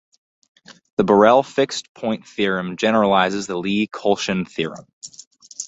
The 0.97 1.03
Borel 1.03 1.43
fixed 1.43 1.93
point 1.93 2.25
theorem 2.27 2.75
generalizes 2.75 3.45
the 3.45 3.55
Lie-Kolchin 3.55 4.45
theorem. 4.49 4.87